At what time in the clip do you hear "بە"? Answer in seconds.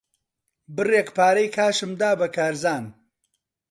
2.19-2.27